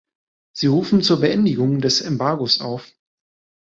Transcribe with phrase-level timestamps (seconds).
[0.55, 2.87] Sie rufen zur Beendigung des Embargos auf.